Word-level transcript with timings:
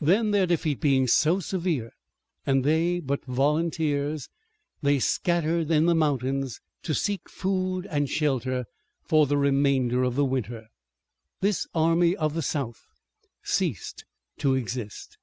Then, 0.00 0.30
their 0.30 0.46
defeat 0.46 0.80
being 0.80 1.06
so 1.06 1.38
severe, 1.38 1.92
and 2.46 2.64
they 2.64 2.98
but 2.98 3.22
volunteers, 3.26 4.30
they 4.80 4.98
scattered 4.98 5.70
in 5.70 5.84
the 5.84 5.94
mountains 5.94 6.62
to 6.82 6.94
seek 6.94 7.28
food 7.28 7.86
and 7.90 8.08
shelter 8.08 8.64
for 9.02 9.26
the 9.26 9.36
remainder 9.36 10.02
of 10.02 10.14
the 10.14 10.24
winter. 10.24 10.68
This 11.42 11.66
army 11.74 12.16
of 12.16 12.32
the 12.32 12.40
South 12.40 12.86
ceased 13.42 14.06
to 14.38 14.54
exist. 14.54 15.18